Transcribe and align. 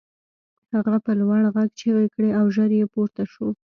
هغه 0.73 0.95
په 1.05 1.11
لوړ 1.19 1.41
غږ 1.55 1.69
چیغې 1.79 2.07
کړې 2.13 2.29
او 2.39 2.45
ژر 2.55 2.71
پورته 2.93 3.23
شو 3.31 3.47